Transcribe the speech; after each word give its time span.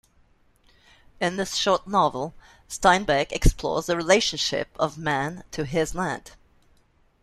In 1.19 1.35
this 1.35 1.53
short 1.53 1.85
novel, 1.87 2.33
Steinbeck 2.67 3.31
explores 3.31 3.85
the 3.85 3.95
relationship 3.95 4.69
of 4.79 4.97
man 4.97 5.43
to 5.51 5.63
his 5.63 5.93
land. 5.93 6.31